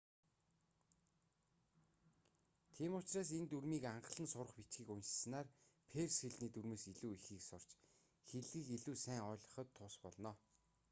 [2.75, 5.47] тийм учраас энэ дүрмийн анхлан сурах бичгийг уншсанаар
[5.91, 7.69] перс хэлний дүрмээс илүү ихийг сурч
[8.29, 10.31] хэллэгийг илүү сайн ойлгоход тус болно